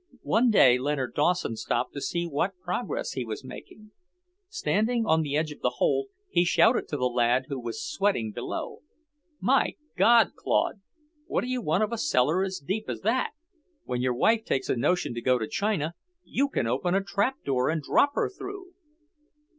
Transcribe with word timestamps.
One 0.23 0.49
day 0.49 0.79
Leonard 0.79 1.13
Dawson 1.13 1.55
stopped 1.55 1.93
to 1.93 2.01
see 2.01 2.25
what 2.25 2.57
progress 2.59 3.11
he 3.11 3.23
was 3.23 3.43
making. 3.43 3.91
Standing 4.49 5.05
on 5.05 5.21
the 5.21 5.37
edge 5.37 5.51
of 5.51 5.61
the 5.61 5.73
hole, 5.75 6.07
he 6.31 6.43
shouted 6.43 6.87
to 6.87 6.97
the 6.97 7.05
lad 7.05 7.45
who 7.49 7.59
was 7.59 7.85
sweating 7.85 8.31
below. 8.31 8.81
"My 9.39 9.75
God, 9.95 10.33
Claude, 10.35 10.81
what 11.27 11.41
do 11.41 11.47
you 11.47 11.61
want 11.61 11.83
of 11.83 11.91
a 11.91 11.99
cellar 11.99 12.43
as 12.43 12.57
deep 12.57 12.89
as 12.89 13.01
that? 13.01 13.33
When 13.83 14.01
your 14.01 14.15
wife 14.15 14.43
takes 14.43 14.69
a 14.69 14.75
notion 14.75 15.13
to 15.13 15.21
go 15.21 15.37
to 15.37 15.47
China, 15.47 15.93
you 16.23 16.49
can 16.49 16.65
open 16.65 16.95
a 16.95 17.03
trap 17.03 17.35
door 17.45 17.69
and 17.69 17.79
drop 17.79 18.15
her 18.15 18.27
through!" 18.27 18.73